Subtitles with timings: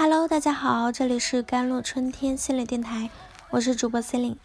[0.00, 3.10] Hello，大家好，这里是甘露春天心理电台，
[3.50, 4.38] 我是主播 c e l i n e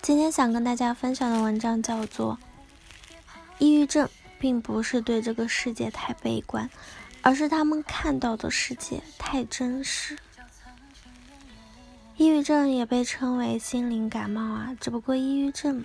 [0.00, 2.38] 今天想跟大家分享的文章叫做
[3.58, 4.08] 《抑郁症
[4.38, 6.70] 并不是对这个世界太悲观，
[7.20, 10.16] 而是他们看到的世界太真实》。
[12.16, 15.84] 抑郁症也被称为心灵感冒啊，只不过抑郁症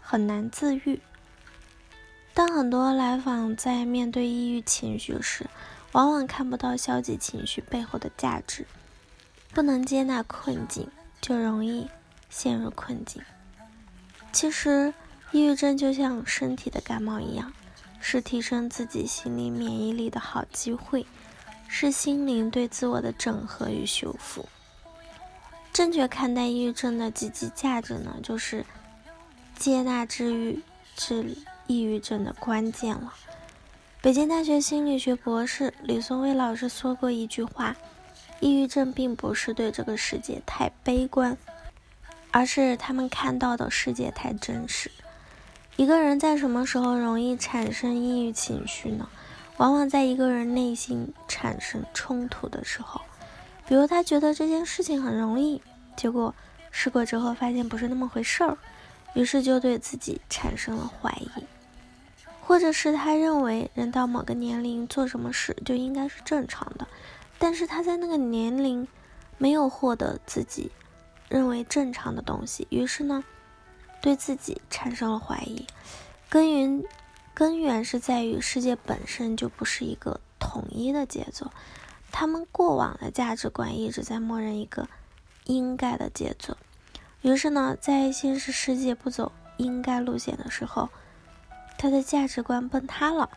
[0.00, 1.00] 很难自愈。
[2.34, 5.44] 当很多来访在面对抑郁情绪时，
[5.92, 8.66] 往往看不到消极情绪背后的价值，
[9.52, 10.88] 不能接纳困境，
[11.20, 11.88] 就容易
[12.28, 13.22] 陷入困境。
[14.32, 14.92] 其实，
[15.32, 17.52] 抑郁症就像身体的感冒一样，
[18.00, 21.06] 是提升自己心理免疫力的好机会，
[21.66, 24.48] 是心灵对自我的整合与修复。
[25.72, 28.64] 正确看待抑郁症的积极价值呢，就是
[29.56, 30.62] 接纳治愈
[30.96, 31.44] 治理。
[31.70, 33.12] 抑郁症的关键了。
[34.00, 37.74] 北京大学心理学博士李松蔚老师说过一句话
[38.38, 41.36] ：“抑郁症并不是对这个世界太悲观，
[42.30, 44.88] 而是他们看到的世界太真实。”
[45.74, 49.08] 一个人在什么时候容易产生抑郁情绪呢？
[49.56, 53.00] 往往在一个人内心产生冲突的时候，
[53.66, 55.60] 比如他觉得这件事情很容易，
[55.96, 56.32] 结果
[56.70, 58.56] 试过之后发现不是那么回事儿，
[59.14, 61.42] 于是就对自己产生了怀疑。
[62.48, 66.88] 或者是他认为人到某个年龄做什么事就应该是正常的，
[67.38, 68.88] 但是他在那个年龄
[69.36, 70.72] 没有获得自己
[71.28, 73.22] 认为正常的东西，于是呢，
[74.00, 75.66] 对自己产生了怀疑。
[76.30, 76.82] 根源
[77.34, 81.50] 根源是在于世界本身就不是一个统一的节奏，
[82.10, 84.88] 他们过往的价值观一直在默认一个
[85.44, 86.56] 应该的节奏，
[87.20, 90.88] 于是呢，在现实世界不走应该路线的时候。
[91.78, 93.30] 他的价值观崩塌了，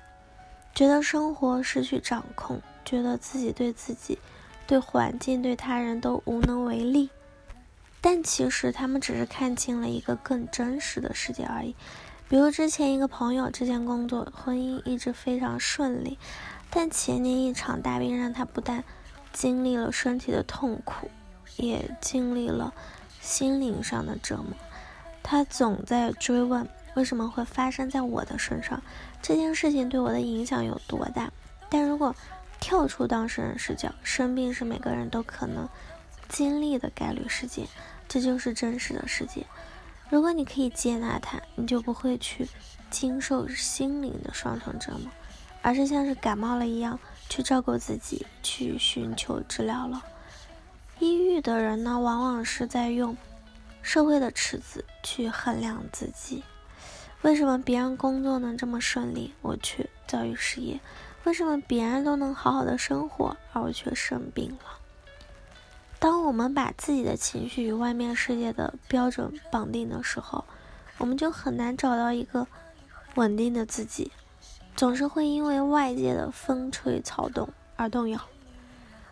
[0.74, 4.18] 觉得生活失去掌控，觉得自己对自己、
[4.66, 7.12] 对环境、对他人都无能为力。
[8.02, 11.76] 但其实他们只是看清了一个更真实的世界而已。
[12.28, 16.18] 比如之前一个朋友，之前工作、婚姻一直非常顺利，
[16.72, 18.84] 但前年一场大病让他不但
[19.32, 21.12] 经历了身体的痛苦，
[21.58, 22.74] 也经历了
[23.20, 24.48] 心灵上的折磨。
[25.22, 26.68] 他总在追问。
[26.96, 28.82] 为什么会发生在我的身上？
[29.22, 31.32] 这件事情对我的影响有多大？
[31.70, 32.16] 但如果
[32.60, 35.68] 跳出当事人视角，生病是每个人都可能
[36.28, 37.68] 经历的概率事件，
[38.08, 39.46] 这就是真实的世界。
[40.10, 42.48] 如果你可以接纳它，你就不会去
[42.90, 45.10] 经受心灵的双重折磨，
[45.62, 50.04] 而是像是感冒了一样去照顾自己，去寻求治疗了。
[51.00, 53.16] 抑郁的人呢，往往是在用
[53.82, 56.44] 社会的尺子去衡量自己。
[57.22, 60.80] 为什么别人工作能这么顺利，我却遭遇失业？
[61.24, 64.80] 为什么别人都能好好的生活，而我却生病了？
[66.00, 70.44] 当我们把自己的情绪与外面世界的标准绑定的时候，
[70.98, 72.48] 我们就很难找到一个
[73.14, 74.12] 稳定的自己，
[74.76, 78.20] 总是会因为外界的风吹草动而动摇。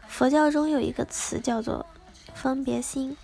[0.07, 1.85] 佛教中有一个词叫做
[2.33, 3.15] “分别心”，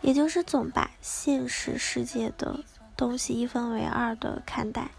[0.00, 2.60] 也就是总把现实世界的。
[2.96, 4.90] 东西一分为二的看待，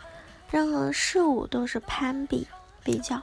[0.52, 2.48] 任何事物都是攀比
[2.84, 3.22] 比较。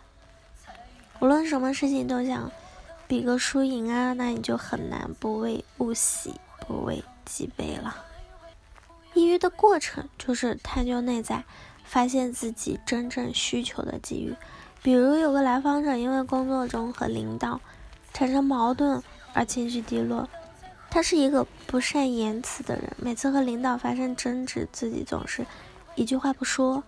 [1.21, 2.51] 无论什么事情都想
[3.07, 6.35] 比个输赢啊，那你就很难不为物喜，
[6.67, 7.95] 不为己悲了。
[9.15, 11.45] 抑郁的过程就是探究内在，
[11.85, 14.35] 发现自己真正需求的机遇。
[14.83, 17.61] 比如有个来访者因为工作中和领导
[18.13, 19.01] 产生矛盾
[19.33, 20.29] 而情绪低落。
[20.93, 25.47] 他是一个不善言辞的人，每次和领导发生争执，自己总是
[25.95, 26.85] 一句话不说。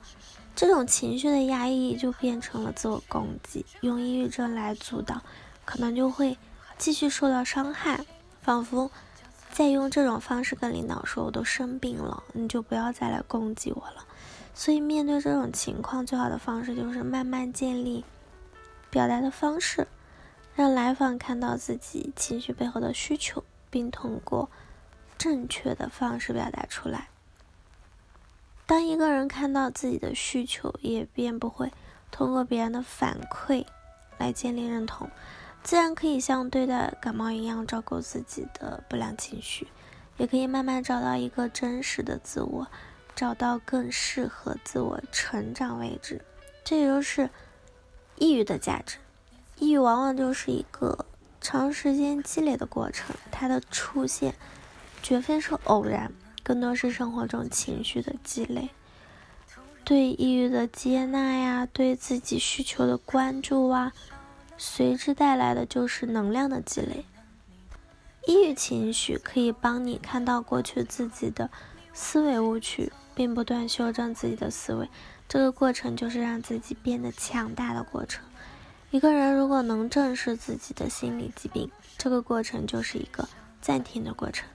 [0.55, 5.23] 这种情绪的压抑就变成了自我攻击，用抑郁症来阻挡，
[5.65, 6.37] 可能就会
[6.77, 8.05] 继续受到伤害，
[8.43, 8.91] 仿佛
[9.51, 14.05] 在用这种方式跟领导说：“我都生病了，你就不要再来攻击我了。”
[14.53, 18.05] 所以面对这种情况，最好的方式就是慢慢建立
[18.91, 19.89] 表达的方式，
[20.55, 23.43] 让来访看到自己情绪背后的需求。
[23.75, 24.49] 并通过
[25.19, 27.09] 正确的方式表达出来。
[28.67, 31.73] 当一个人看到自己的需求，也便不会
[32.13, 33.67] 通过别人的反馈
[34.17, 35.11] 来建立认同，
[35.65, 39.67] 自然可以像对待感冒一样照顾自己的不良情绪，
[40.19, 42.69] 也可以慢慢找到一个真实的自我，
[43.17, 46.25] 找到更适合自我成长位置。
[46.63, 47.29] 这也就是
[48.19, 48.99] 抑郁的价值。
[49.59, 51.07] 抑郁往往就是一个。
[51.45, 54.35] 长时间积累的过程，它的出现
[55.03, 56.11] 绝非是偶然，
[56.43, 58.71] 更多是生活中情绪的积累。
[59.85, 63.93] 对抑郁的接纳呀，对自己需求的关注啊，
[64.57, 67.05] 随之带来的就是能量的积累。
[68.27, 71.51] 抑郁情绪可以帮你看到过去自己的
[71.93, 74.89] 思维误区，并不断修正自己的思维。
[75.29, 78.25] 这个过程就是让自己变得强大的过程。
[78.95, 81.69] 一个人如果能正视自己的心理疾病，
[81.99, 83.29] 这个过程就是一个
[83.61, 84.49] 暂停的过程，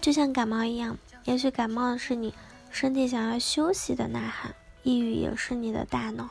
[0.00, 0.96] 就像感冒一样。
[1.24, 2.32] 也许感冒是你
[2.70, 6.30] 身体想要休息的呐喊，抑郁也是你的大脑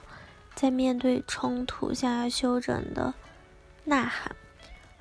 [0.56, 3.14] 在面对冲突想要休整的
[3.84, 4.36] 呐喊。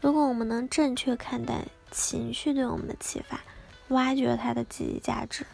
[0.03, 3.41] 如果我们能正确看待情绪对我们的启发，
[3.89, 5.47] 挖掘它的积极价值，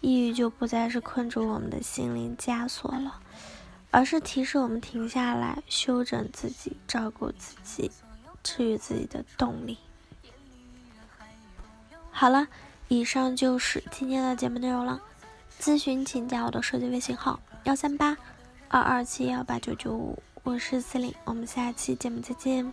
[0.00, 3.20] 抑郁就不再是困住我们的心灵枷锁了，
[3.92, 7.90] 而是提示我们停下来，修整自己，照顾自己，
[8.42, 9.78] 治愈自己的动力。
[12.10, 12.48] 好了，
[12.88, 15.00] 以上就是今天的节目内容了。
[15.60, 18.16] 咨询请加我的手机微信号：幺三八
[18.68, 22.72] 二二七幺八九九五，我是司令，我们下期节目再见。